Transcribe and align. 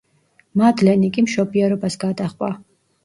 მადლენი 0.61 1.11
კი 1.17 1.25
მშობიარობას 1.27 1.99
გადაჰყვა. 2.05 2.51